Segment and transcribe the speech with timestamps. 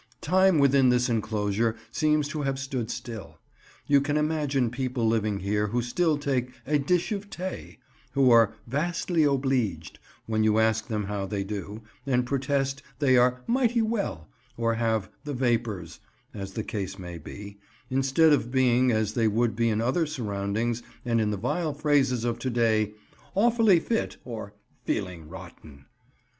[0.21, 3.37] Time within this enclosure seems to have stood still.
[3.85, 7.77] You can imagine people living here who still take "a dish of tay,"
[8.13, 13.43] who are "vastly obleeged" when you ask them how they do, and protest they are
[13.45, 14.27] "mighty well,"
[14.57, 15.99] or have "the vapours,"
[16.33, 17.59] as the case may be,
[17.91, 22.23] instead of being, as they would be in other surroundings and in the vile phrases
[22.25, 22.93] of to day,
[23.35, 25.85] "awfully fit," or "feeling rotten."